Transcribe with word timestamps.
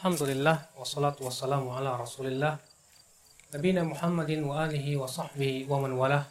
Alhamdulillah 0.00 0.72
wassalatu 0.80 1.28
wassalamu 1.28 1.76
ala 1.76 1.92
Rasulillah 1.92 2.56
Nabina 3.52 3.84
Muhammadin 3.84 4.40
wa 4.48 4.64
alihi 4.64 4.96
wa 4.96 5.04
sahbihi 5.04 5.68
wa 5.68 5.76
man 5.76 5.92
walah. 5.92 6.24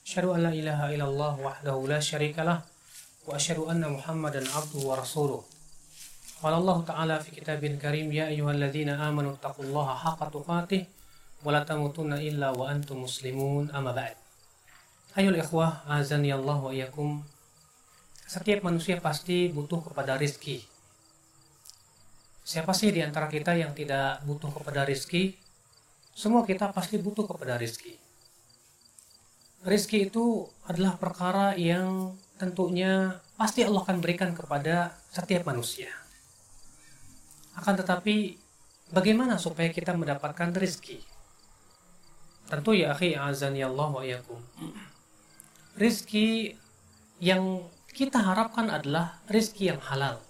Asyhadu 0.00 0.32
an 0.32 0.48
la 0.48 0.56
ilaha 0.56 0.88
illallah 0.88 1.36
wahdahu 1.36 1.84
la 1.84 2.00
syarikalah 2.00 2.64
wa 2.64 3.36
asyhadu 3.36 3.68
anna 3.68 3.92
Muhammadan 3.92 4.48
abduhu 4.48 4.88
wa 4.88 4.96
rasuluh. 4.96 5.44
Qala 6.40 6.64
Allah 6.64 6.78
Ta'ala 6.80 7.16
fi 7.20 7.36
kitabil 7.36 7.76
karim 7.76 8.08
ya 8.08 8.32
ayyuhalladzina 8.32 8.96
amanu 9.04 9.36
taqullaha 9.36 10.00
haqqa 10.00 10.32
tuqatih 10.32 10.88
wa 11.44 11.52
la 11.52 11.60
tamutunna 11.60 12.24
illa 12.24 12.56
wa 12.56 12.72
antum 12.72 13.04
muslimun 13.04 13.68
amma 13.76 13.92
ba'd. 13.92 14.16
Ayol 15.20 15.36
ikhwah, 15.36 15.84
azani 15.92 16.32
Allah 16.32 16.56
wa 16.56 16.72
iyakum. 16.72 17.20
Setiap 18.24 18.64
manusia 18.64 18.96
pasti 18.96 19.52
butuh 19.52 19.84
kepada 19.92 20.16
rizki. 20.16 20.69
Siapa 22.40 22.72
sih 22.72 22.88
di 22.88 23.04
antara 23.04 23.28
kita 23.28 23.52
yang 23.52 23.76
tidak 23.76 24.24
butuh 24.24 24.48
kepada 24.48 24.88
rizki? 24.88 25.36
Semua 26.16 26.42
kita 26.42 26.72
pasti 26.72 26.96
butuh 26.96 27.28
kepada 27.28 27.60
rizki. 27.60 28.00
Rizki 29.60 30.08
itu 30.08 30.48
adalah 30.64 30.96
perkara 30.96 31.52
yang 31.52 32.16
tentunya 32.40 33.20
pasti 33.36 33.60
Allah 33.60 33.84
akan 33.84 34.00
berikan 34.00 34.32
kepada 34.32 34.96
setiap 35.12 35.44
manusia. 35.44 35.92
Akan 37.52 37.76
tetapi, 37.76 38.40
bagaimana 38.88 39.36
supaya 39.36 39.68
kita 39.68 39.92
mendapatkan 39.92 40.56
rizki? 40.56 41.04
Tentu 42.48 42.72
ya 42.72 42.96
akhi 42.96 43.12
azani 43.20 43.60
Allah 43.60 43.88
wa 43.92 44.00
iyakum. 44.00 44.40
Rizki 45.76 46.56
yang 47.20 47.68
kita 47.92 48.16
harapkan 48.16 48.72
adalah 48.72 49.20
rizki 49.28 49.68
yang 49.68 49.78
halal 49.92 50.24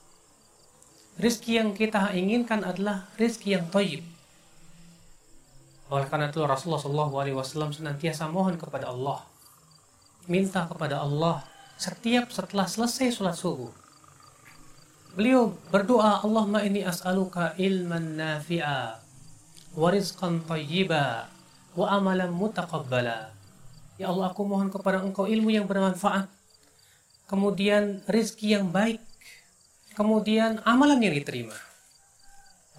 rizki 1.20 1.60
yang 1.60 1.76
kita 1.76 2.16
inginkan 2.16 2.64
adalah 2.64 3.06
rizki 3.20 3.52
yang 3.52 3.68
toyib. 3.68 4.02
Oleh 5.90 6.06
karena 6.08 6.30
itu 6.32 6.40
Rasulullah 6.42 6.80
SAW 6.80 7.74
senantiasa 7.74 8.30
mohon 8.30 8.56
kepada 8.56 8.88
Allah, 8.88 9.27
minta 10.30 10.64
kepada 10.64 11.02
Allah 11.02 11.42
setiap 11.80 12.28
setelah 12.30 12.68
selesai 12.68 13.16
sholat 13.16 13.34
subuh. 13.34 13.72
Beliau 15.18 15.50
berdoa, 15.74 16.22
Allahumma 16.22 16.62
ini 16.62 16.86
as'aluka 16.86 17.58
ilman 17.58 18.14
nafi'a, 18.14 19.02
wa 19.74 19.88
rizqan 19.90 20.46
tayyiba, 20.46 21.27
wa 21.74 21.86
amalan 21.90 22.30
mutaqabbala. 22.30 23.34
Ya 23.98 24.06
Allah, 24.06 24.30
aku 24.30 24.46
mohon 24.46 24.70
kepada 24.70 25.02
engkau 25.02 25.27
ilmu 25.27 25.50
yang 25.50 25.66
bermanfaat, 25.66 26.30
kemudian 27.27 28.06
rizki 28.06 28.55
yang 28.55 28.70
baik, 28.70 29.02
kemudian 29.94 30.62
amalan 30.66 31.02
yang 31.02 31.14
diterima. 31.14 31.56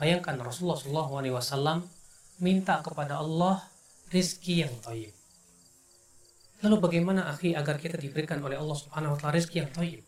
Bayangkan 0.02 0.40
Rasulullah 0.42 0.82
SAW 0.82 1.86
minta 2.42 2.82
kepada 2.82 3.22
Allah 3.22 3.62
rizki 4.10 4.66
yang 4.66 4.74
taib. 4.82 5.14
Lalu 6.62 6.76
bagaimana 6.78 7.30
akhi 7.34 7.58
agar 7.58 7.78
kita 7.82 7.98
diberikan 7.98 8.38
oleh 8.42 8.58
Allah 8.58 8.78
Subhanahu 8.78 9.14
wa 9.14 9.18
taala 9.18 9.38
rizki 9.38 9.62
yang 9.62 9.70
taib? 9.74 10.02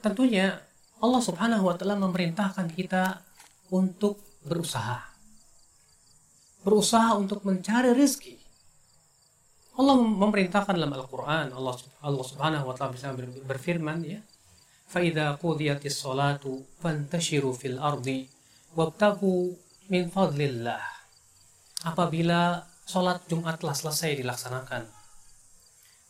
Tentunya 0.00 0.60
Allah 1.00 1.20
Subhanahu 1.20 1.64
wa 1.68 1.74
taala 1.76 1.96
memerintahkan 2.00 2.72
kita 2.72 3.20
untuk 3.72 4.20
berusaha. 4.44 5.00
Berusaha 6.64 7.16
untuk 7.16 7.44
mencari 7.44 7.92
rizki. 7.92 8.36
Allah 9.74 9.96
memerintahkan 9.98 10.72
dalam 10.72 10.92
Al-Quran, 10.94 11.52
Allah, 11.52 11.74
Allah 12.00 12.24
Subhanahu 12.24 12.64
wa 12.68 12.74
taala 12.76 12.96
berfirman 13.44 14.00
ya, 14.04 14.20
فإذا 14.93 15.37
قضيت 15.37 15.85
الصلاة 15.85 16.43
فانتشروا 16.81 17.53
في 17.53 17.67
الأرض 17.77 18.07
وابتغوا 18.75 19.45
من 19.89 20.03
فضل 20.09 20.41
الله 20.41 20.81
apabila 21.79 22.67
sholat 22.89 23.23
Jumat 23.29 23.61
telah 23.61 23.71
selesai 23.77 24.19
dilaksanakan 24.19 24.83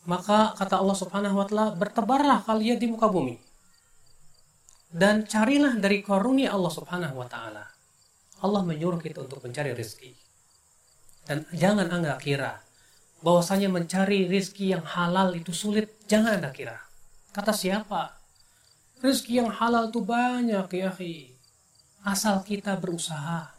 maka 0.08 0.56
kata 0.56 0.80
Allah 0.80 0.96
subhanahu 0.96 1.36
wa 1.38 1.46
ta'ala 1.46 1.66
bertebarlah 1.76 2.42
kalian 2.48 2.80
di 2.80 2.88
muka 2.88 3.06
bumi 3.06 3.36
dan 4.90 5.28
carilah 5.28 5.78
dari 5.78 6.02
karunia 6.02 6.50
Allah 6.56 6.72
subhanahu 6.72 7.14
wa 7.20 7.28
ta'ala 7.28 7.62
Allah 8.40 8.62
menyuruh 8.64 8.98
kita 8.98 9.22
untuk 9.22 9.44
mencari 9.44 9.76
rezeki 9.76 10.10
dan 11.28 11.44
jangan 11.54 11.86
anda 11.92 12.16
kira 12.16 12.64
bahwasanya 13.20 13.68
mencari 13.68 14.26
rezeki 14.26 14.74
yang 14.74 14.84
halal 14.88 15.30
itu 15.36 15.52
sulit 15.52 15.94
jangan 16.10 16.40
anda 16.42 16.50
kira 16.50 16.80
kata 17.30 17.54
siapa 17.54 18.18
Rezeki 19.03 19.43
yang 19.43 19.51
halal 19.51 19.91
itu 19.91 19.99
banyak 19.99 20.67
ya 20.71 20.91
akhi. 20.91 21.35
Asal 22.05 22.45
kita 22.45 22.77
berusaha. 22.77 23.51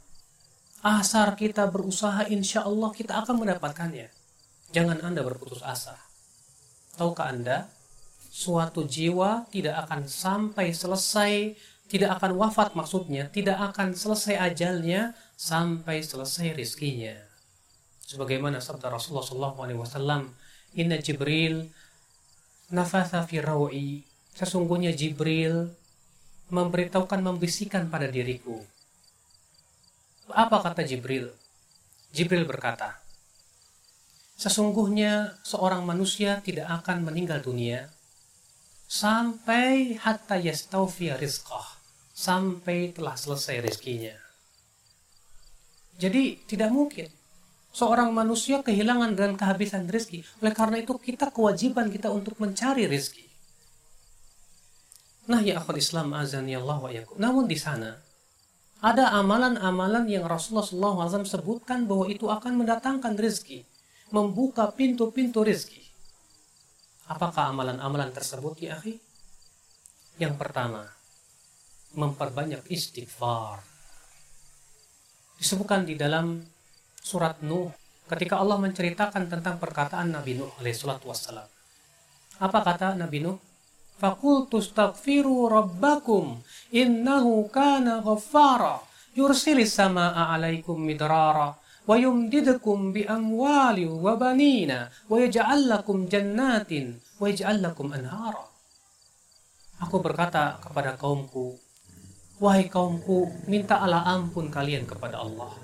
Asal 0.87 1.35
kita 1.35 1.67
berusaha 1.67 2.31
insya 2.31 2.63
Allah 2.63 2.95
kita 2.95 3.19
akan 3.21 3.43
mendapatkannya. 3.43 4.09
Jangan 4.71 5.03
Anda 5.03 5.27
berputus 5.27 5.61
asa. 5.67 5.99
Tahukah 6.95 7.29
Anda, 7.35 7.69
suatu 8.31 8.87
jiwa 8.87 9.51
tidak 9.53 9.87
akan 9.87 10.09
sampai 10.09 10.73
selesai, 10.73 11.59
tidak 11.91 12.21
akan 12.21 12.39
wafat 12.39 12.73
maksudnya, 12.79 13.29
tidak 13.29 13.59
akan 13.73 13.93
selesai 13.93 14.39
ajalnya 14.39 15.13
sampai 15.35 16.01
selesai 16.01 16.57
rizkinya. 16.57 17.19
Sebagaimana 18.07 18.63
sabda 18.63 18.87
Rasulullah 18.87 19.27
SAW, 19.27 20.31
Inna 20.79 20.97
Jibril 21.03 21.67
nafatha 22.71 23.27
fi 23.27 23.43
rawi 23.43 24.16
Sesungguhnya 24.37 24.93
Jibril 24.93 25.73
memberitahukan 26.53 27.25
membisikkan 27.25 27.89
pada 27.89 28.07
diriku. 28.07 28.61
Apa 30.29 30.61
kata 30.61 30.85
Jibril? 30.85 31.33
Jibril 32.13 32.45
berkata, 32.45 33.01
Sesungguhnya 34.37 35.41
seorang 35.41 35.89
manusia 35.89 36.45
tidak 36.45 36.69
akan 36.69 37.09
meninggal 37.09 37.41
dunia 37.41 37.89
sampai 38.85 39.99
hatta 39.99 40.39
yastawfiya 40.39 41.19
rizqah, 41.19 41.81
sampai 42.13 42.95
telah 42.95 43.17
selesai 43.19 43.65
rizkinya. 43.65 44.15
Jadi 45.97 46.45
tidak 46.45 46.71
mungkin 46.71 47.09
seorang 47.73 48.13
manusia 48.13 48.61
kehilangan 48.61 49.17
dan 49.17 49.37
kehabisan 49.37 49.89
rizki. 49.89 50.23
Oleh 50.41 50.55
karena 50.57 50.81
itu 50.81 50.97
kita 50.97 51.33
kewajiban 51.33 51.93
kita 51.93 52.09
untuk 52.13 52.37
mencari 52.41 52.89
rizki. 52.89 53.26
Nah 55.27 55.43
ya 55.43 55.59
akhul 55.59 55.83
Islam 55.83 56.15
azan 56.15 56.47
ya 56.47 56.63
Allah 56.63 56.79
wa 56.79 56.91
yakum. 56.91 57.19
Namun 57.19 57.51
di 57.51 57.59
sana 57.59 57.99
ada 58.85 59.11
amalan-amalan 59.17 60.05
yang 60.07 60.29
Rasulullah 60.29 61.09
SAW 61.09 61.25
sebutkan 61.27 61.89
bahwa 61.89 62.07
itu 62.07 62.29
akan 62.29 62.61
mendatangkan 62.61 63.17
rezeki, 63.17 63.65
membuka 64.13 64.69
pintu-pintu 64.71 65.43
rezeki. 65.43 65.83
Apakah 67.09 67.55
amalan-amalan 67.55 68.13
tersebut 68.13 68.59
ya 68.61 68.77
akhi? 68.77 68.99
Yang 70.21 70.35
pertama, 70.37 70.85
memperbanyak 71.97 72.69
istighfar. 72.69 73.65
Disebutkan 75.41 75.89
di 75.89 75.97
dalam 75.97 76.45
surat 77.01 77.41
Nuh 77.45 77.73
ketika 78.11 78.41
Allah 78.41 78.59
menceritakan 78.61 79.29
tentang 79.29 79.57
perkataan 79.57 80.13
Nabi 80.13 80.37
Nuh 80.37 80.53
alaihissalatu 80.61 81.09
wassalam. 81.09 81.49
Apa 82.43 82.59
kata 82.61 82.99
Nabi 82.99 83.25
Nuh? 83.25 83.39
Ghaffara. 88.05 88.77
Yursilis 89.17 89.73
sama'a 89.73 90.37
alaikum 90.37 90.77
midrara 90.77 91.57
wa 91.89 91.95
yumdidukum 91.97 92.93
bi 92.93 93.09
amwali 93.09 93.89
wa 93.89 94.13
banina 94.21 94.93
wa 95.09 95.17
yaj'al 95.17 95.73
lakum 95.73 96.05
jannatin 96.05 97.01
wa 97.17 97.25
yaj'al 97.25 97.65
lakum 97.65 97.97
anhara. 97.97 98.45
Aku 99.81 100.05
berkata 100.05 100.61
kepada 100.61 101.01
kaumku 101.01 101.57
Wahai 102.37 102.69
kaumku 102.69 103.33
minta 103.49 103.81
Allah 103.81 104.05
ampun 104.05 104.53
kalian 104.53 104.85
kepada 104.85 105.25
Allah. 105.25 105.57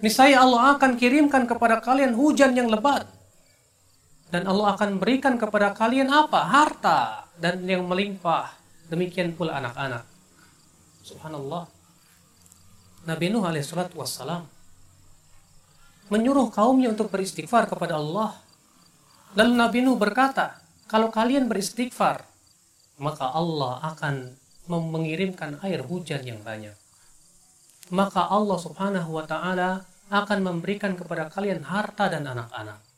Niscaya 0.00 0.40
Allah 0.40 0.72
akan 0.72 0.96
kirimkan 0.96 1.44
kepada 1.44 1.84
kalian 1.84 2.16
hujan 2.16 2.56
yang 2.56 2.72
lebat 2.72 3.04
dan 4.32 4.48
Allah 4.48 4.72
akan 4.72 4.96
berikan 4.96 5.36
kepada 5.36 5.76
kalian 5.76 6.08
apa? 6.08 6.48
Harta 6.48 7.28
dan 7.36 7.60
yang 7.68 7.84
melimpah. 7.84 8.48
Demikian 8.88 9.36
pula 9.36 9.60
anak-anak. 9.60 10.08
Subhanallah. 11.04 11.68
Nabi 13.04 13.28
Nuh 13.28 13.44
alaihissalatu 13.44 14.00
wassalam 14.00 14.48
menyuruh 16.08 16.52
kaumnya 16.52 16.92
untuk 16.92 17.08
beristighfar 17.08 17.68
kepada 17.68 17.96
Allah. 17.96 18.36
Lalu 19.32 19.52
Nabi 19.56 19.78
Nuh 19.80 19.96
berkata, 19.96 20.60
kalau 20.84 21.08
kalian 21.08 21.48
beristighfar, 21.48 22.20
maka 23.00 23.32
Allah 23.32 23.80
akan 23.96 24.36
mengirimkan 24.68 25.56
air 25.64 25.80
hujan 25.80 26.20
yang 26.20 26.44
banyak. 26.44 26.76
Maka 27.88 28.28
Allah 28.28 28.58
subhanahu 28.60 29.16
wa 29.16 29.24
ta'ala 29.24 29.88
akan 30.12 30.38
memberikan 30.44 30.92
kepada 30.92 31.32
kalian 31.32 31.64
harta 31.64 32.12
dan 32.12 32.28
anak-anak. 32.28 32.91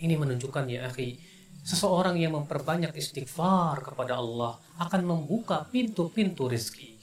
Ini 0.00 0.16
menunjukkan 0.16 0.64
ya 0.66 0.88
akhi 0.88 1.20
seseorang 1.60 2.16
yang 2.16 2.32
memperbanyak 2.36 2.96
istighfar 2.96 3.84
kepada 3.84 4.16
Allah 4.16 4.56
akan 4.80 5.02
membuka 5.04 5.68
pintu-pintu 5.68 6.48
rezeki. 6.48 6.96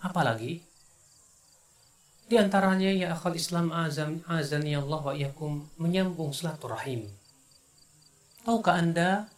Apalagi 0.00 0.64
di 2.24 2.40
antaranya 2.40 2.88
ya 2.88 3.12
akal 3.12 3.36
Islam 3.36 3.68
azam 3.68 4.24
azan 4.24 4.64
ya 4.64 4.80
Allah 4.80 5.00
wa 5.04 5.12
yakum 5.12 5.68
menyambung 5.76 6.32
silaturahim. 6.32 7.04
Tahukah 8.48 8.80
Anda 8.80 9.28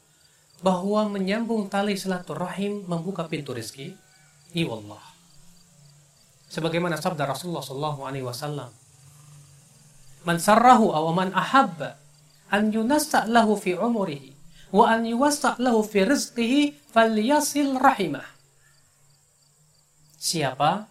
bahwa 0.63 1.11
menyambung 1.11 1.67
tali 1.67 1.99
silaturahim 1.99 2.87
membuka 2.87 3.27
pintu 3.27 3.55
rezeki? 3.55 3.95
Iya 4.55 4.71
Allah. 4.71 5.03
Sebagaimana 6.47 6.95
sabda 6.95 7.27
Rasulullah 7.27 7.63
wasallam, 8.23 8.71
"Man 10.27 10.43
sarrahu 10.43 10.91
aw 10.91 11.07
man 11.15 11.31
ahabba 11.31 11.97
an 12.51 12.75
yunassa 12.75 13.25
lahu 13.31 13.55
fi 13.55 13.79
umurihi 13.79 14.35
wa 14.75 14.91
an 14.91 15.07
yuwassa 15.07 15.55
lahu 15.63 15.87
fi 15.87 16.03
rizqihi 16.03 16.91
falyasil 16.91 17.79
rahimah." 17.79 18.27
Siapa 20.19 20.91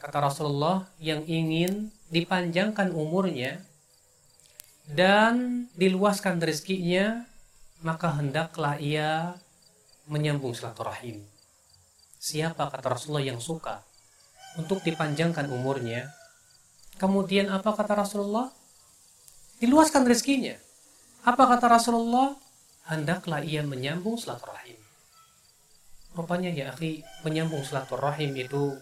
kata 0.00 0.18
Rasulullah 0.24 0.88
yang 0.96 1.28
ingin 1.28 1.92
dipanjangkan 2.08 2.96
umurnya 2.96 3.60
dan 4.88 5.68
diluaskan 5.76 6.40
rezekinya 6.40 7.28
maka 7.84 8.16
hendaklah 8.16 8.76
ia 8.80 9.36
menyambung 10.10 10.52
silaturahim. 10.52 11.24
Siapa 12.20 12.68
kata 12.68 12.92
Rasulullah 12.92 13.24
yang 13.24 13.40
suka 13.40 13.80
untuk 14.60 14.84
dipanjangkan 14.84 15.48
umurnya? 15.48 16.12
Kemudian 17.00 17.48
apa 17.48 17.72
kata 17.72 17.96
Rasulullah? 17.96 18.52
Diluaskan 19.60 20.08
rezekinya. 20.08 20.56
Apa 21.28 21.44
kata 21.44 21.68
Rasulullah? 21.68 22.32
Hendaklah 22.88 23.44
ia 23.44 23.60
menyambung 23.60 24.16
silaturahim. 24.16 24.80
Rupanya 26.16 26.48
ya 26.48 26.72
akhi, 26.72 27.04
menyambung 27.22 27.62
silaturahim 27.62 28.34
itu 28.40 28.80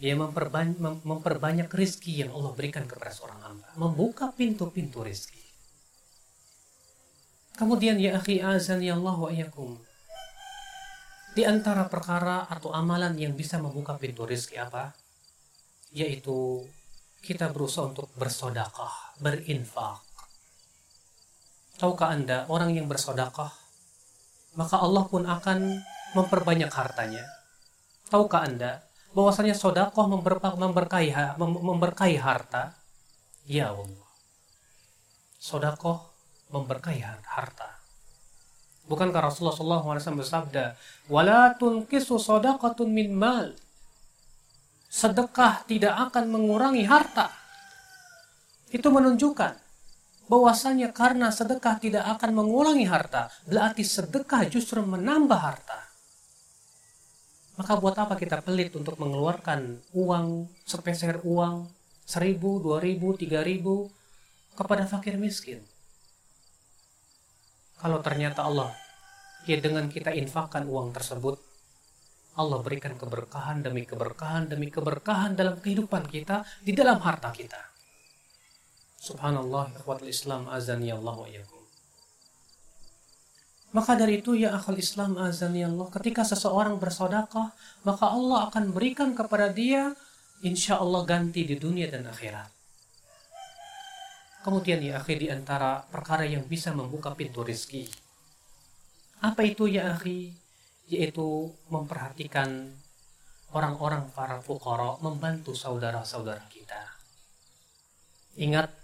dia 0.00 0.16
memperbanyak, 0.16 1.04
memperbanyak 1.04 1.68
rizki 1.68 2.24
yang 2.24 2.32
Allah 2.32 2.56
berikan 2.56 2.88
kepada 2.88 3.12
seorang 3.12 3.42
hamba. 3.44 3.68
Membuka 3.76 4.32
pintu-pintu 4.32 5.04
rizki. 5.04 5.42
Kemudian 7.58 8.00
ya 8.00 8.16
akhi 8.16 8.40
azan 8.40 8.80
ya 8.80 8.96
Allah 8.96 9.18
wa. 9.18 9.28
Di 11.30 11.42
antara 11.44 11.90
perkara 11.90 12.46
atau 12.46 12.72
amalan 12.72 13.18
yang 13.18 13.36
bisa 13.36 13.58
membuka 13.58 13.98
pintu 14.00 14.22
rizki 14.24 14.56
apa? 14.56 14.94
Yaitu 15.92 16.64
kita 17.20 17.52
berusaha 17.52 17.88
untuk 17.88 18.08
bersodakah, 18.16 19.16
berinfak. 19.20 20.00
Tahukah 21.76 22.12
Anda 22.12 22.44
orang 22.48 22.76
yang 22.76 22.88
bersodakah? 22.88 23.52
Maka 24.56 24.76
Allah 24.80 25.04
pun 25.08 25.24
akan 25.24 25.80
memperbanyak 26.16 26.68
hartanya. 26.72 27.24
Tahukah 28.08 28.44
Anda 28.44 28.84
bahwasanya 29.16 29.56
sodakoh 29.56 30.10
memberkahi, 30.10 31.38
memberkahi 31.40 32.16
harta? 32.20 32.76
Ya 33.46 33.72
Allah. 33.72 34.10
Sodakoh 35.40 36.10
memberkahi 36.52 37.00
harta. 37.24 37.80
Bukankah 38.90 39.30
Rasulullah 39.30 39.54
SAW 39.54 40.18
bersabda, 40.18 40.74
"Wala 41.06 41.54
tunkisu 41.54 42.18
sodakatun 42.18 42.90
min 42.90 43.14
mal." 43.14 43.54
Sedekah 44.90 45.62
tidak 45.70 45.94
akan 46.10 46.34
mengurangi 46.34 46.82
harta. 46.82 47.30
Itu 48.74 48.90
menunjukkan 48.90 49.70
bahwasanya 50.30 50.94
karena 50.94 51.34
sedekah 51.34 51.82
tidak 51.82 52.06
akan 52.06 52.30
mengurangi 52.38 52.86
harta, 52.86 53.26
berarti 53.50 53.82
sedekah 53.82 54.46
justru 54.46 54.78
menambah 54.82 55.38
harta. 55.38 55.90
Maka 57.58 57.76
buat 57.82 57.98
apa 57.98 58.14
kita 58.14 58.38
pelit 58.40 58.72
untuk 58.78 58.94
mengeluarkan 59.02 59.82
uang, 59.90 60.46
sepeser 60.62 61.18
uang, 61.26 61.66
seribu, 62.06 62.62
dua 62.62 62.78
ribu, 62.78 63.18
tiga 63.18 63.42
ribu, 63.42 63.90
kepada 64.54 64.86
fakir 64.86 65.18
miskin? 65.18 65.58
Kalau 67.82 67.98
ternyata 67.98 68.46
Allah, 68.46 68.70
ya 69.50 69.58
dengan 69.58 69.90
kita 69.90 70.14
infakkan 70.14 70.64
uang 70.70 70.94
tersebut, 70.94 71.49
Allah 72.38 72.58
berikan 72.62 72.94
keberkahan 72.94 73.64
demi 73.64 73.82
keberkahan 73.82 74.46
demi 74.46 74.70
keberkahan 74.70 75.34
dalam 75.34 75.58
kehidupan 75.58 76.06
kita, 76.06 76.46
di 76.62 76.70
dalam 76.76 77.02
harta 77.02 77.34
kita. 77.34 77.58
Subhanallah, 79.00 79.74
ikhwatul 79.80 80.12
Islam, 80.12 80.46
azan 80.52 80.84
ya 80.84 80.94
Allah 81.00 81.16
wa 81.16 81.28
maka 83.70 83.94
dari 83.94 84.18
itu 84.18 84.34
ya 84.34 84.58
akal 84.58 84.74
Islam 84.74 85.14
azan 85.14 85.54
ya 85.54 85.70
Allah, 85.70 85.86
ketika 85.94 86.26
seseorang 86.26 86.82
bersodakah, 86.82 87.54
maka 87.86 88.06
Allah 88.10 88.50
akan 88.50 88.74
berikan 88.74 89.14
kepada 89.14 89.46
dia 89.46 89.94
insya 90.42 90.82
Allah 90.82 91.06
ganti 91.06 91.46
di 91.46 91.54
dunia 91.54 91.86
dan 91.86 92.10
akhirat. 92.10 92.50
Kemudian 94.42 94.82
ya 94.82 94.98
akhi 94.98 95.14
di 95.22 95.28
antara 95.30 95.86
perkara 95.86 96.26
yang 96.26 96.48
bisa 96.50 96.74
membuka 96.74 97.14
pintu 97.14 97.46
rizki. 97.46 97.86
Apa 99.22 99.46
itu 99.46 99.70
ya 99.70 99.94
akhi? 99.94 100.34
Yaitu 100.90 101.54
memperhatikan 101.70 102.74
orang-orang 103.54 104.10
para 104.10 104.42
fukara 104.42 104.98
membantu 104.98 105.54
saudara-saudara 105.54 106.42
kita. 106.50 106.82
Ingat, 108.34 108.74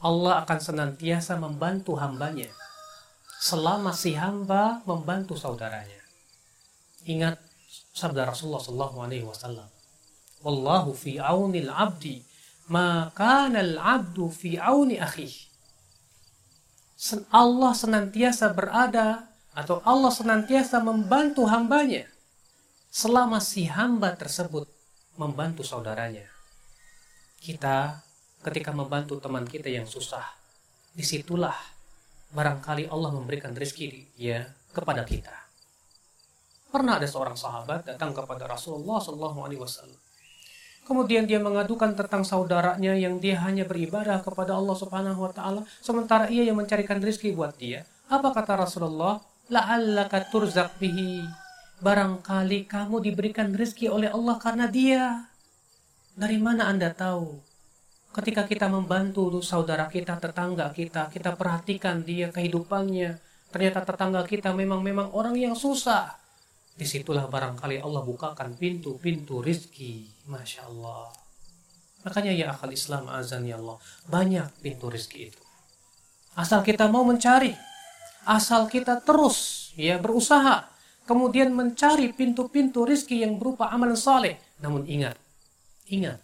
Allah 0.00 0.44
akan 0.44 0.58
senantiasa 0.60 1.36
membantu 1.36 1.96
hambanya 1.96 2.48
selama 3.44 3.92
si 3.92 4.16
hamba 4.16 4.80
membantu 4.88 5.36
saudaranya. 5.36 6.00
Ingat 7.04 7.36
sabda 7.92 8.32
Rasulullah 8.32 8.64
Sallallahu 8.64 8.96
Alaihi 9.04 9.28
Wasallam. 9.28 9.68
Wallahu 10.44 10.96
fi 10.96 11.20
aunil 11.20 11.68
abdi 11.68 12.24
maka 12.68 13.52
al 13.52 13.76
abdu 13.76 14.32
fi 14.32 14.56
auni 14.56 14.96
akhi. 14.96 15.28
Allah 17.28 17.72
senantiasa 17.76 18.56
berada 18.56 19.28
atau 19.54 19.78
Allah 19.86 20.10
senantiasa 20.10 20.82
membantu 20.82 21.46
hambanya 21.46 22.10
selama 22.90 23.38
si 23.38 23.66
hamba 23.70 24.14
tersebut 24.18 24.66
membantu 25.14 25.62
saudaranya. 25.62 26.26
Kita 27.38 28.02
ketika 28.42 28.74
membantu 28.74 29.22
teman 29.22 29.46
kita 29.46 29.70
yang 29.70 29.86
susah, 29.86 30.26
di 30.90 31.06
situlah 31.06 31.54
barangkali 32.34 32.90
Allah 32.90 33.10
memberikan 33.14 33.54
rezeki 33.54 34.18
ya 34.18 34.42
kepada 34.74 35.06
kita. 35.06 35.32
Pernah 36.74 36.98
ada 36.98 37.06
seorang 37.06 37.38
sahabat 37.38 37.86
datang 37.86 38.10
kepada 38.10 38.50
Rasulullah 38.50 38.98
Shallallahu 38.98 39.38
Alaihi 39.46 39.62
Wasallam. 39.62 40.00
Kemudian 40.84 41.24
dia 41.24 41.40
mengadukan 41.40 41.96
tentang 41.96 42.26
saudaranya 42.26 42.92
yang 42.92 43.16
dia 43.22 43.40
hanya 43.40 43.64
beribadah 43.64 44.20
kepada 44.20 44.58
Allah 44.58 44.76
Subhanahu 44.76 45.30
Wa 45.30 45.32
Taala, 45.32 45.62
sementara 45.80 46.28
ia 46.28 46.42
yang 46.44 46.58
mencarikan 46.58 46.98
rezeki 46.98 47.32
buat 47.32 47.56
dia. 47.56 47.86
Apa 48.10 48.34
kata 48.34 48.66
Rasulullah? 48.66 49.22
La'allaka 49.52 50.24
turzak 50.30 50.76
bihi. 50.80 51.24
Barangkali 51.82 52.64
kamu 52.64 53.02
diberikan 53.04 53.52
rezeki 53.52 53.92
oleh 53.92 54.08
Allah 54.08 54.36
karena 54.40 54.66
dia. 54.70 55.28
Dari 56.14 56.38
mana 56.38 56.70
anda 56.70 56.94
tahu? 56.94 57.54
ketika 58.14 58.46
kita 58.46 58.70
membantu 58.70 59.42
saudara 59.42 59.90
kita, 59.90 60.22
tetangga 60.22 60.70
kita, 60.70 61.10
kita 61.10 61.34
perhatikan 61.34 62.06
dia 62.06 62.30
kehidupannya. 62.30 63.18
Ternyata 63.50 63.82
tetangga 63.82 64.22
kita 64.22 64.54
memang 64.54 64.80
memang 64.80 65.10
orang 65.10 65.34
yang 65.34 65.58
susah. 65.58 66.14
Di 66.74 66.86
situlah 66.86 67.26
barangkali 67.26 67.82
Allah 67.82 68.02
bukakan 68.02 68.54
pintu-pintu 68.54 69.42
rizki. 69.42 70.10
Masya 70.30 70.70
Allah. 70.70 71.10
Makanya 72.06 72.32
ya 72.34 72.54
akal 72.54 72.70
Islam 72.70 73.10
azan 73.10 73.46
ya 73.46 73.58
Allah. 73.58 73.78
Banyak 74.06 74.62
pintu 74.62 74.90
rizki 74.90 75.30
itu. 75.30 75.42
Asal 76.34 76.62
kita 76.66 76.90
mau 76.90 77.06
mencari. 77.06 77.54
Asal 78.24 78.68
kita 78.72 79.04
terus 79.04 79.70
ya 79.76 80.00
berusaha. 80.00 80.72
Kemudian 81.04 81.52
mencari 81.52 82.16
pintu-pintu 82.16 82.88
rizki 82.88 83.20
yang 83.20 83.36
berupa 83.36 83.68
amalan 83.68 83.96
saleh. 83.96 84.40
Namun 84.64 84.88
ingat. 84.88 85.20
Ingat. 85.92 86.16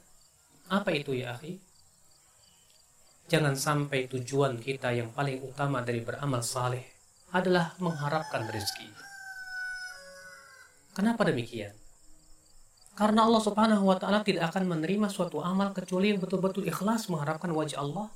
Apa 0.73 0.97
itu 0.97 1.12
ya 1.12 1.37
akhi? 1.37 1.61
Jangan 3.28 3.54
sampai 3.54 4.09
tujuan 4.09 4.57
kita 4.59 4.90
yang 4.97 5.12
paling 5.12 5.45
utama 5.45 5.85
dari 5.85 6.00
beramal 6.00 6.40
saleh 6.40 6.83
adalah 7.30 7.76
mengharapkan 7.78 8.49
rezeki. 8.49 8.90
Kenapa 10.97 11.28
demikian? 11.28 11.76
Karena 12.99 13.25
Allah 13.25 13.40
Subhanahu 13.40 13.87
wa 13.87 13.97
taala 13.97 14.26
tidak 14.26 14.50
akan 14.50 14.66
menerima 14.76 15.07
suatu 15.09 15.40
amal 15.40 15.71
kecuali 15.71 16.11
yang 16.11 16.21
betul-betul 16.21 16.66
ikhlas 16.66 17.07
mengharapkan 17.07 17.54
wajah 17.54 17.78
Allah. 17.80 18.11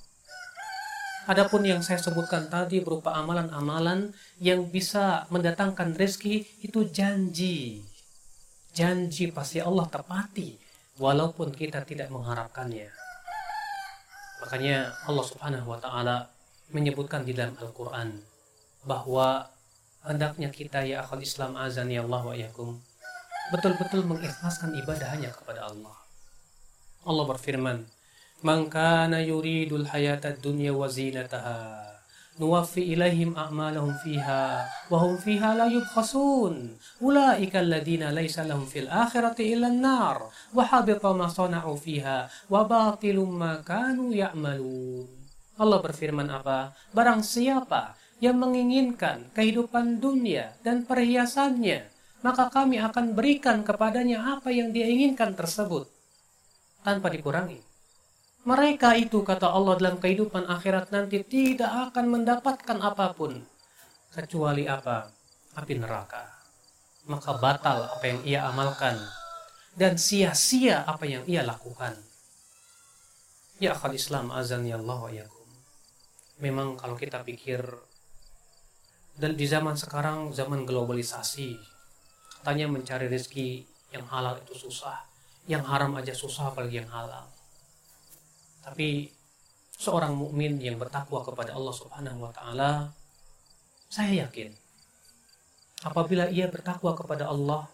Adapun 1.24 1.64
yang 1.64 1.80
saya 1.80 1.96
sebutkan 1.96 2.52
tadi 2.52 2.84
berupa 2.84 3.16
amalan-amalan 3.16 4.12
yang 4.36 4.68
bisa 4.68 5.24
mendatangkan 5.32 5.96
rezeki 5.96 6.44
itu 6.60 6.84
janji. 6.92 7.80
Janji 8.76 9.32
pasti 9.32 9.64
Allah 9.64 9.88
tepati 9.88 10.60
walaupun 11.00 11.48
kita 11.56 11.80
tidak 11.88 12.12
mengharapkannya. 12.12 12.92
Makanya 14.44 14.92
Allah 15.08 15.24
Subhanahu 15.24 15.72
wa 15.72 15.80
taala 15.80 16.28
menyebutkan 16.68 17.24
di 17.24 17.32
dalam 17.32 17.56
Al-Quran 17.56 18.20
bahwa 18.84 19.48
hendaknya 20.04 20.52
kita 20.52 20.84
ya 20.84 21.00
akal 21.00 21.24
Islam 21.24 21.56
azan 21.56 21.88
ya 21.88 22.04
Allah 22.04 22.20
wa 22.20 22.36
yakum 22.36 22.76
betul-betul 23.48 24.04
mengikhlaskan 24.04 24.76
ibadah 24.76 25.08
hanya 25.12 25.32
kepada 25.32 25.68
Allah. 25.68 25.96
Allah 27.04 27.24
berfirman, 27.28 27.84
"Man 28.44 28.68
kana 28.68 29.24
yuridul 29.24 29.88
hayata 29.88 30.36
dunya 30.36 30.68
wa 30.76 30.84
zinataha 30.84 31.94
nuwaffi 32.36 32.92
ilaihim 32.92 33.32
a'malahum 33.38 33.94
fiha 34.02 34.68
wa 34.90 34.96
hum 35.00 35.16
fiha 35.16 35.54
la 35.54 35.70
yubkhasun. 35.70 36.76
Ulaika 37.00 37.62
alladhina 37.62 38.10
laysa 38.10 38.44
lahum 38.44 38.66
fil 38.66 38.90
akhirati 38.90 39.54
illa 39.54 39.70
an-nar 39.70 40.28
wa 40.52 40.60
habita 40.60 41.14
ma 41.14 41.30
sana'u 41.30 41.72
fiha 41.78 42.28
wa 42.50 42.68
batilum 42.68 43.30
ma 43.32 43.62
kanu 43.62 44.10
ya'malun. 44.12 45.08
Allah 45.56 45.78
berfirman 45.78 46.28
apa? 46.28 46.74
Barang 46.90 47.22
siapa 47.22 47.94
yang 48.18 48.36
menginginkan 48.36 49.30
kehidupan 49.32 50.04
dunia 50.04 50.52
dan 50.66 50.82
perhiasannya 50.82 51.86
maka 52.24 52.48
kami 52.48 52.80
akan 52.80 53.16
berikan 53.16 53.64
kepadanya 53.64 54.36
apa 54.36 54.48
yang 54.48 54.68
dia 54.68 54.84
inginkan 54.84 55.36
tersebut. 55.36 55.88
Tanpa 56.84 57.08
dikurangi 57.08 57.73
mereka 58.44 58.92
itu 58.92 59.24
kata 59.24 59.48
Allah 59.48 59.80
dalam 59.80 59.96
kehidupan 59.96 60.44
akhirat 60.44 60.92
nanti 60.92 61.24
tidak 61.24 61.90
akan 61.90 62.12
mendapatkan 62.12 62.78
apa 62.80 63.16
pun 63.16 63.40
kecuali 64.12 64.68
apa? 64.68 65.08
Api 65.56 65.74
neraka. 65.80 66.28
Maka 67.08 67.36
batal 67.40 67.88
apa 67.88 68.04
yang 68.04 68.20
ia 68.24 68.40
amalkan 68.48 68.96
dan 69.76 69.96
sia-sia 69.96 70.84
apa 70.84 71.04
yang 71.08 71.24
ia 71.24 71.40
lakukan. 71.40 71.96
Ya 73.58 73.72
akal 73.72 73.96
Islam 73.96 74.28
azan 74.28 74.68
ya 74.68 74.76
Allah 74.76 75.24
yakum. 75.24 75.48
Memang 76.42 76.76
kalau 76.76 77.00
kita 77.00 77.24
pikir 77.24 77.64
dan 79.14 79.38
di 79.38 79.46
zaman 79.46 79.78
sekarang 79.78 80.34
zaman 80.34 80.66
globalisasi 80.66 81.54
katanya 82.42 82.66
mencari 82.66 83.06
rezeki 83.06 83.62
yang 83.94 84.02
halal 84.10 84.34
itu 84.42 84.58
susah 84.58 85.06
yang 85.46 85.62
haram 85.62 85.94
aja 85.94 86.10
susah 86.10 86.50
apalagi 86.50 86.82
yang 86.82 86.90
halal 86.90 87.30
tapi 88.64 89.12
seorang 89.76 90.16
mukmin 90.16 90.56
yang 90.58 90.80
bertakwa 90.80 91.20
kepada 91.20 91.52
Allah 91.52 91.74
Subhanahu 91.76 92.24
wa 92.24 92.32
taala 92.32 92.88
saya 93.92 94.24
yakin 94.24 94.50
apabila 95.84 96.32
ia 96.32 96.48
bertakwa 96.48 96.96
kepada 96.96 97.28
Allah 97.28 97.68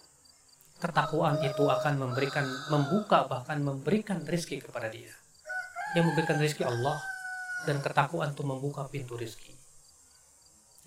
ketakwaan 0.83 1.39
itu 1.47 1.65
akan 1.71 1.95
memberikan 2.03 2.45
membuka 2.73 3.29
bahkan 3.29 3.61
memberikan 3.61 4.25
rezeki 4.25 4.65
kepada 4.65 4.89
dia. 4.89 5.13
Yang 5.93 6.05
memberikan 6.15 6.41
rezeki 6.41 6.65
Allah 6.65 6.99
dan 7.69 7.85
ketakwaan 7.85 8.33
itu 8.33 8.43
membuka 8.47 8.89
pintu 8.89 9.15
rezeki 9.15 9.61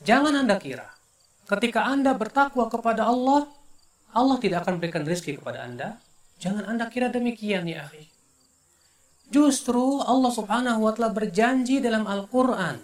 jangan 0.03 0.35
anda 0.35 0.59
kira 0.59 0.89
ketika 1.47 1.87
anda 1.87 2.11
bertakwa 2.13 2.67
kepada 2.67 3.07
Allah 3.07 3.47
Allah 4.13 4.37
tidak 4.37 4.67
akan 4.67 4.77
berikan 4.77 5.01
rezeki 5.09 5.41
kepada 5.41 5.65
anda. 5.65 5.97
Jangan 6.37 6.69
anda 6.69 6.85
kira 6.85 7.09
demikian 7.09 7.65
ya 7.65 7.89
akhi 7.89 8.12
Justru 9.33 9.97
Allah 10.05 10.29
Subhanahu 10.29 10.85
wa 10.85 10.93
taala 10.93 11.09
berjanji 11.09 11.81
dalam 11.81 12.05
Al-Qur'an, 12.05 12.77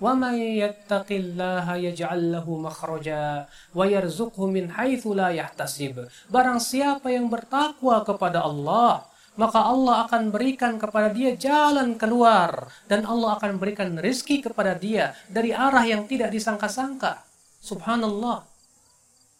"Wa 0.00 0.16
may 0.16 0.56
yattaqillaha 0.56 1.76
yaj'al 1.76 2.40
lahu 2.40 2.56
makhraja 2.56 3.44
wa 3.76 3.84
yarzuqhu 3.84 4.48
min 4.48 4.72
haitsu 4.72 5.12
la 5.12 5.28
yahtasib." 5.28 6.08
Barang 6.32 6.56
siapa 6.56 7.12
yang 7.12 7.28
bertakwa 7.28 8.00
kepada 8.00 8.48
Allah, 8.48 9.04
maka 9.36 9.60
Allah 9.60 10.08
akan 10.08 10.32
berikan 10.32 10.80
kepada 10.80 11.12
dia 11.12 11.36
jalan 11.36 12.00
keluar 12.00 12.72
dan 12.88 13.04
Allah 13.04 13.36
akan 13.36 13.60
berikan 13.60 13.92
rezeki 14.00 14.48
kepada 14.48 14.72
dia 14.80 15.12
dari 15.28 15.52
arah 15.52 15.84
yang 15.84 16.08
tidak 16.08 16.32
disangka-sangka. 16.32 17.28
Subhanallah. 17.60 18.48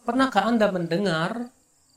Pernahkah 0.04 0.44
Anda 0.44 0.68
mendengar 0.68 1.48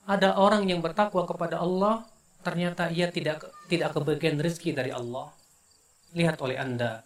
ada 0.07 0.39
orang 0.39 0.71
yang 0.71 0.79
bertakwa 0.79 1.27
kepada 1.27 1.59
Allah 1.59 2.07
ternyata 2.43 2.91
ia 2.91 3.07
tidak 3.09 3.47
tidak 3.71 3.95
kebagian 3.95 4.37
rezeki 4.37 4.75
dari 4.75 4.91
Allah. 4.91 5.31
Lihat 6.13 6.37
oleh 6.43 6.59
Anda, 6.61 7.01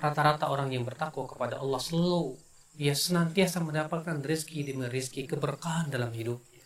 rata-rata 0.00 0.48
orang 0.48 0.72
yang 0.72 0.86
bertakwa 0.86 1.28
kepada 1.28 1.60
Allah 1.60 1.76
selalu 1.82 2.38
ia 2.76 2.92
senantiasa 2.92 3.64
mendapatkan 3.64 4.20
rezeki 4.20 4.72
demi 4.72 4.84
rezeki 4.86 5.32
keberkahan 5.32 5.88
dalam 5.88 6.12
hidupnya. 6.12 6.64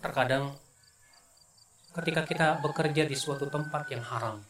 Terkadang 0.00 0.56
ketika 1.92 2.24
kita 2.24 2.46
bekerja 2.64 3.04
di 3.04 3.12
suatu 3.12 3.48
tempat 3.52 3.92
yang 3.92 4.00
haram, 4.00 4.40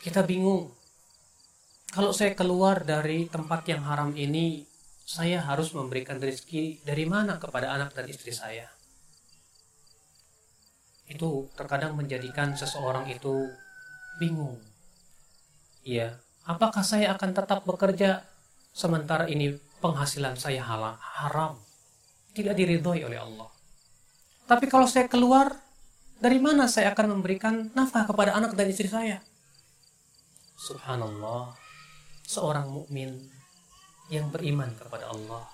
kita 0.00 0.24
bingung. 0.24 0.72
Kalau 1.88 2.12
saya 2.12 2.36
keluar 2.36 2.84
dari 2.84 3.28
tempat 3.32 3.64
yang 3.68 3.84
haram 3.88 4.12
ini, 4.12 4.64
saya 5.08 5.40
harus 5.40 5.72
memberikan 5.72 6.20
rezeki 6.20 6.84
dari 6.84 7.08
mana 7.08 7.40
kepada 7.40 7.72
anak 7.72 7.96
dan 7.96 8.04
istri 8.12 8.28
saya? 8.28 8.68
Itu 11.08 11.48
terkadang 11.56 11.96
menjadikan 11.96 12.52
seseorang 12.52 13.08
itu 13.08 13.48
bingung. 14.20 14.60
Ya, 15.80 16.20
apakah 16.44 16.84
saya 16.84 17.16
akan 17.16 17.32
tetap 17.32 17.64
bekerja 17.64 18.28
sementara 18.76 19.24
ini 19.24 19.56
penghasilan 19.80 20.36
saya 20.36 20.60
halal, 20.60 21.00
haram, 21.00 21.56
tidak 22.36 22.54
diridhoi 22.60 23.08
oleh 23.08 23.18
Allah. 23.18 23.48
Tapi 24.44 24.68
kalau 24.68 24.84
saya 24.84 25.08
keluar, 25.08 25.56
dari 26.20 26.36
mana 26.40 26.68
saya 26.68 26.92
akan 26.92 27.18
memberikan 27.18 27.72
nafkah 27.72 28.04
kepada 28.04 28.36
anak 28.36 28.52
dan 28.52 28.68
istri 28.68 28.88
saya? 28.88 29.24
Subhanallah, 30.58 31.56
seorang 32.26 32.68
mukmin 32.68 33.28
yang 34.12 34.28
beriman 34.28 34.72
kepada 34.76 35.08
Allah. 35.12 35.46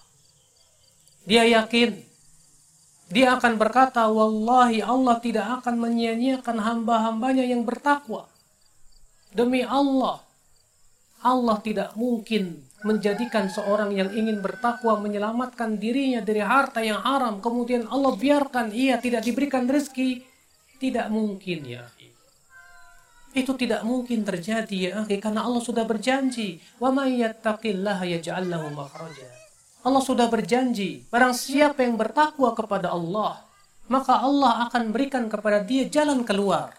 Dia 1.27 1.47
yakin 1.47 2.14
dia 3.15 3.39
akan 3.39 3.55
berkata, 3.55 4.11
Wallahi 4.11 4.83
Allah 4.83 5.23
tidak 5.23 5.63
akan 5.63 5.79
menyia-nyiakan 5.79 6.59
hamba-hambanya 6.59 7.47
yang 7.47 7.63
bertakwa. 7.63 8.27
Demi 9.31 9.63
Allah, 9.63 10.19
Allah 11.23 11.57
tidak 11.63 11.95
mungkin 11.95 12.67
menjadikan 12.83 13.47
seorang 13.47 13.95
yang 13.95 14.11
ingin 14.11 14.43
bertakwa 14.43 14.99
menyelamatkan 14.99 15.79
dirinya 15.79 16.27
dari 16.27 16.43
harta 16.43 16.83
yang 16.83 17.07
haram. 17.07 17.39
Kemudian 17.39 17.87
Allah 17.87 18.19
biarkan 18.19 18.75
ia 18.75 18.99
tidak 18.99 19.23
diberikan 19.23 19.71
rezeki. 19.71 20.27
Tidak 20.83 21.07
mungkin 21.07 21.71
ya. 21.71 21.87
Itu 23.31 23.55
tidak 23.55 23.87
mungkin 23.87 24.27
terjadi 24.27 24.91
ya 24.91 24.91
karena 25.23 25.47
Allah 25.47 25.63
sudah 25.63 25.87
berjanji, 25.87 26.59
"Wa 26.83 26.91
may 26.91 27.23
yattaqillaha 27.23 28.05
yaj'al 28.11 28.47
lahu 28.51 28.75
makhraja." 28.75 29.44
Allah 29.85 30.01
sudah 30.01 30.33
berjanji, 30.33 31.05
barang 31.13 31.37
siapa 31.37 31.85
yang 31.85 32.01
bertakwa 32.01 32.57
kepada 32.57 32.89
Allah, 32.89 33.45
maka 33.93 34.17
Allah 34.17 34.65
akan 34.69 34.97
berikan 34.97 35.29
kepada 35.29 35.61
dia 35.61 35.85
jalan 35.85 36.25
keluar. 36.25 36.73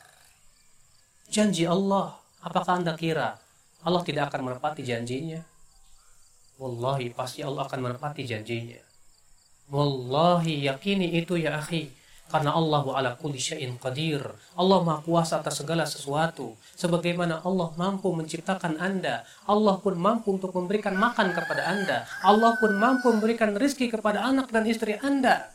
Janji 1.30 1.70
Allah, 1.70 2.18
apakah 2.42 2.82
Anda 2.82 2.98
kira 2.98 3.38
Allah 3.86 4.02
tidak 4.02 4.34
akan 4.34 4.50
menepati 4.50 4.82
janjinya? 4.82 5.46
Wallahi 6.58 7.14
pasti 7.14 7.46
Allah 7.46 7.70
akan 7.70 7.80
menepati 7.94 8.26
janjinya. 8.26 8.82
Wallahi 9.70 10.66
yakini 10.66 11.22
itu 11.22 11.38
ya 11.38 11.62
akhi. 11.62 11.94
Karena 12.26 12.58
Allah 12.58 12.82
ala 12.90 13.12
kulli 13.16 13.38
syai'in 13.38 13.78
qadir. 13.78 14.26
Allah 14.58 14.82
maha 14.82 15.06
kuasa 15.06 15.40
atas 15.40 15.62
segala 15.62 15.86
sesuatu. 15.86 16.58
Sebagaimana 16.74 17.46
Allah 17.46 17.70
mampu 17.78 18.10
menciptakan 18.12 18.82
Anda. 18.82 19.22
Allah 19.46 19.78
pun 19.78 19.94
mampu 19.96 20.34
untuk 20.34 20.52
memberikan 20.58 20.98
makan 20.98 21.32
kepada 21.38 21.70
Anda. 21.70 22.10
Allah 22.26 22.58
pun 22.58 22.74
mampu 22.76 23.14
memberikan 23.14 23.54
rizki 23.54 23.94
kepada 23.94 24.26
anak 24.26 24.50
dan 24.50 24.66
istri 24.66 24.98
Anda. 24.98 25.54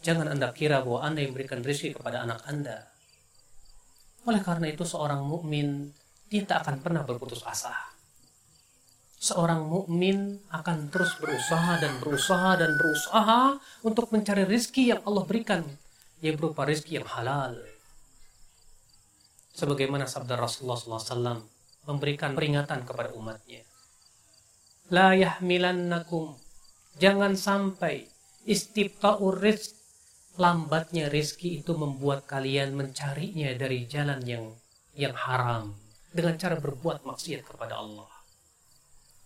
Jangan 0.00 0.32
Anda 0.32 0.52
kira 0.56 0.80
bahwa 0.80 1.04
Anda 1.04 1.20
yang 1.20 1.36
memberikan 1.36 1.60
rizki 1.60 1.92
kepada 1.92 2.24
anak 2.24 2.40
Anda. 2.48 2.88
Oleh 4.24 4.40
karena 4.40 4.72
itu 4.72 4.88
seorang 4.88 5.20
mukmin 5.20 5.92
dia 6.32 6.48
tak 6.48 6.64
akan 6.64 6.80
pernah 6.80 7.04
berputus 7.04 7.44
asa. 7.44 7.93
Seorang 9.24 9.64
mukmin 9.64 10.36
akan 10.52 10.92
terus 10.92 11.16
berusaha 11.16 11.80
dan 11.80 11.96
berusaha 11.96 12.60
dan 12.60 12.76
berusaha 12.76 13.56
untuk 13.80 14.12
mencari 14.12 14.44
rizki 14.44 14.92
yang 14.92 15.00
Allah 15.08 15.24
berikan 15.24 15.64
yang 16.20 16.36
berupa 16.36 16.68
rizki 16.68 17.00
yang 17.00 17.08
halal. 17.08 17.56
Sebagaimana 19.56 20.04
sabda 20.04 20.36
Rasulullah 20.36 20.76
SAW 20.76 21.40
memberikan 21.88 22.36
peringatan 22.36 22.84
kepada 22.84 23.16
umatnya. 23.16 23.64
La 24.92 25.16
yahmilannakum. 25.16 26.36
Jangan 27.00 27.32
sampai 27.40 28.04
istibta'ur 28.44 29.40
rizq 29.40 29.72
lambatnya 30.36 31.08
rizki 31.08 31.64
itu 31.64 31.72
membuat 31.72 32.28
kalian 32.28 32.76
mencarinya 32.76 33.56
dari 33.56 33.88
jalan 33.88 34.20
yang 34.28 34.52
yang 34.92 35.16
haram 35.16 35.72
dengan 36.12 36.36
cara 36.36 36.60
berbuat 36.60 37.08
maksiat 37.08 37.48
kepada 37.48 37.80
Allah. 37.80 38.13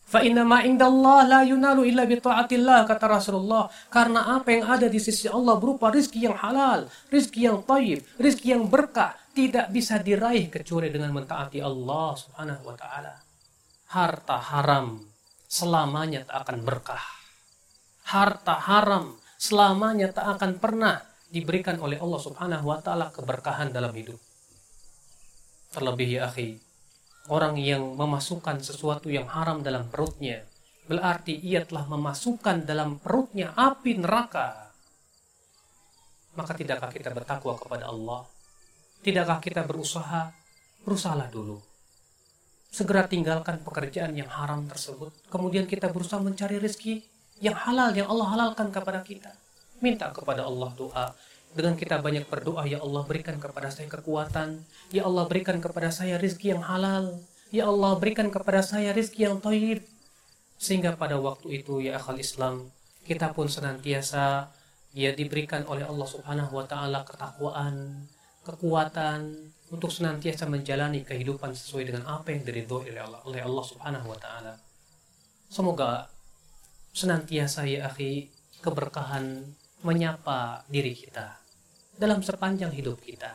Fa 0.08 0.24
inna 0.24 0.40
ma 0.40 0.64
la 0.64 1.44
yunalu 1.44 1.92
illa 1.92 2.08
bi 2.08 2.16
taatillah 2.16 2.88
kata 2.88 3.04
Rasulullah. 3.12 3.68
Karena 3.92 4.40
apa 4.40 4.48
yang 4.56 4.64
ada 4.64 4.88
di 4.88 4.96
sisi 4.96 5.28
Allah 5.28 5.60
berupa 5.60 5.92
rizki 5.92 6.24
yang 6.24 6.32
halal, 6.40 6.88
rizki 7.12 7.44
yang 7.44 7.60
taib, 7.68 8.00
rizki 8.16 8.56
yang 8.56 8.72
berkah, 8.72 9.12
tidak 9.36 9.68
bisa 9.68 10.00
diraih 10.00 10.48
kecuali 10.48 10.88
dengan 10.88 11.12
mentaati 11.12 11.60
Allah 11.60 12.16
Subhanahu 12.16 12.62
wa 12.64 12.74
taala. 12.80 13.14
Harta 13.92 14.40
haram 14.40 15.04
selamanya 15.44 16.24
tak 16.24 16.48
akan 16.48 16.58
berkah. 16.64 17.04
Harta 18.08 18.56
haram 18.64 19.12
selamanya 19.36 20.08
tak 20.08 20.40
akan 20.40 20.56
pernah 20.56 21.04
diberikan 21.28 21.76
oleh 21.84 22.00
Allah 22.00 22.20
Subhanahu 22.24 22.64
wa 22.64 22.80
taala 22.80 23.12
keberkahan 23.12 23.76
dalam 23.76 23.92
hidup. 23.92 24.16
Terlebih 25.76 26.16
ya 26.16 26.32
akhi, 26.32 26.56
orang 27.28 27.60
yang 27.60 27.94
memasukkan 27.96 28.60
sesuatu 28.64 29.12
yang 29.12 29.28
haram 29.28 29.60
dalam 29.60 29.88
perutnya, 29.88 30.44
berarti 30.88 31.36
ia 31.36 31.64
telah 31.64 31.84
memasukkan 31.84 32.64
dalam 32.64 32.96
perutnya 32.96 33.52
api 33.52 34.00
neraka. 34.00 34.72
Maka 36.34 36.52
tidakkah 36.56 36.88
kita 36.88 37.12
bertakwa 37.12 37.58
kepada 37.60 37.90
Allah? 37.90 38.24
Tidakkah 39.04 39.38
kita 39.38 39.62
berusaha? 39.68 40.32
Berusahalah 40.82 41.28
dulu. 41.28 41.60
Segera 42.68 43.08
tinggalkan 43.08 43.60
pekerjaan 43.64 44.12
yang 44.14 44.28
haram 44.28 44.68
tersebut. 44.68 45.12
Kemudian 45.32 45.64
kita 45.64 45.88
berusaha 45.88 46.20
mencari 46.20 46.60
rezeki 46.60 47.00
yang 47.42 47.56
halal, 47.56 47.90
yang 47.94 48.08
Allah 48.10 48.28
halalkan 48.34 48.68
kepada 48.70 49.00
kita. 49.02 49.32
Minta 49.78 50.10
kepada 50.10 50.46
Allah 50.46 50.70
doa. 50.74 51.06
Dengan 51.56 51.74
kita 51.74 52.00
banyak 52.00 52.28
berdoa, 52.28 52.68
Ya 52.68 52.82
Allah 52.82 53.02
berikan 53.08 53.40
kepada 53.40 53.72
saya 53.72 53.88
kekuatan. 53.88 54.62
Ya 54.92 55.08
Allah 55.08 55.24
berikan 55.24 55.58
kepada 55.62 55.88
saya 55.88 56.20
rezeki 56.20 56.58
yang 56.58 56.62
halal. 56.64 57.20
Ya 57.48 57.64
Allah 57.64 57.96
berikan 57.96 58.28
kepada 58.28 58.60
saya 58.60 58.92
rezeki 58.92 59.20
yang 59.24 59.36
toib. 59.40 59.80
Sehingga 60.58 60.98
pada 60.98 61.16
waktu 61.16 61.62
itu, 61.62 61.80
ya 61.80 61.96
akal 61.96 62.18
Islam, 62.20 62.68
kita 63.08 63.32
pun 63.32 63.48
senantiasa 63.48 64.52
ya 64.92 65.14
diberikan 65.14 65.64
oleh 65.70 65.86
Allah 65.86 66.08
Subhanahu 66.08 66.52
wa 66.58 66.66
taala 66.66 67.06
ketakwaan, 67.06 68.04
kekuatan 68.44 69.48
untuk 69.68 69.92
senantiasa 69.92 70.48
menjalani 70.48 71.04
kehidupan 71.04 71.52
sesuai 71.52 71.92
dengan 71.92 72.04
apa 72.08 72.32
yang 72.32 72.42
diridhoi 72.44 72.92
oleh 72.92 73.02
Allah, 73.04 73.20
oleh 73.24 73.40
Allah 73.44 73.64
Subhanahu 73.64 74.06
wa 74.08 74.18
taala. 74.18 74.54
Semoga 75.48 76.08
senantiasa 76.92 77.68
ya 77.68 77.88
akhi 77.88 78.32
keberkahan 78.60 79.54
menyapa 79.82 80.64
diri 80.66 80.94
kita 80.94 81.38
dalam 81.98 82.22
sepanjang 82.22 82.70
hidup 82.74 83.02
kita. 83.02 83.34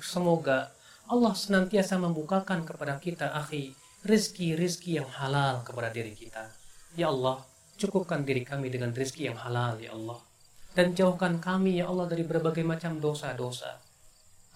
Semoga 0.00 0.70
Allah 1.10 1.34
senantiasa 1.34 1.98
membukakan 1.98 2.62
kepada 2.62 2.96
kita 3.02 3.34
akhi 3.34 3.74
rizki-rizki 4.06 4.96
yang 5.02 5.10
halal 5.10 5.66
kepada 5.66 5.90
diri 5.90 6.14
kita. 6.14 6.48
Ya 6.94 7.10
Allah, 7.10 7.42
cukupkan 7.76 8.22
diri 8.22 8.46
kami 8.46 8.70
dengan 8.70 8.94
rizki 8.94 9.26
yang 9.26 9.36
halal 9.36 9.76
ya 9.82 9.92
Allah. 9.92 10.22
Dan 10.70 10.94
jauhkan 10.94 11.42
kami 11.42 11.82
ya 11.82 11.90
Allah 11.90 12.06
dari 12.06 12.22
berbagai 12.22 12.62
macam 12.62 13.02
dosa-dosa 13.02 13.90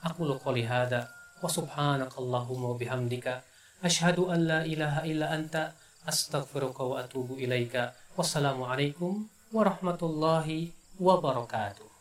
Aku 0.04 0.28
lo 0.28 0.36
qali 0.36 0.68
hada 0.68 1.08
wa 1.40 1.48
subhanakallahumma 1.48 2.76
bihamdika 2.76 3.40
asyhadu 3.80 4.28
an 4.28 4.44
la 4.44 4.60
ilaha 4.68 5.00
illa 5.08 5.32
anta 5.32 5.72
astaghfiruka 6.04 6.84
wa 6.84 7.00
atubu 7.00 7.40
ilaika. 7.40 7.96
Wassalamualaikum 8.12 9.24
warahmatullahi 9.54 10.74
wabarakatuh. 10.98 11.93